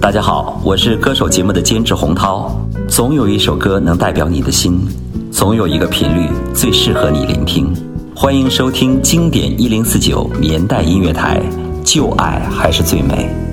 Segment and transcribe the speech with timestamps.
[0.00, 2.50] 大家好我是歌手节目的监制洪涛。
[2.88, 4.80] 总有一首歌能代表你的心
[5.30, 7.70] 总有一个频率最适合你聆听。
[8.16, 11.42] 欢迎收听经典一零四九年代音乐台
[11.84, 13.49] 旧爱还是最美。